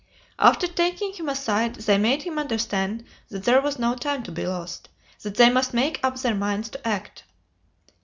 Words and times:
After 0.39 0.65
taking 0.65 1.13
him 1.13 1.29
aside 1.29 1.75
they 1.75 1.99
made 1.99 2.23
him 2.23 2.39
understand 2.39 3.05
that 3.29 3.43
there 3.43 3.61
was 3.61 3.77
no 3.77 3.93
time 3.93 4.23
to 4.23 4.31
be 4.31 4.47
lost 4.47 4.89
that 5.21 5.35
they 5.35 5.51
must 5.51 5.75
make 5.75 5.99
up 6.01 6.17
their 6.19 6.33
minds 6.33 6.69
to 6.71 6.87
act. 6.87 7.23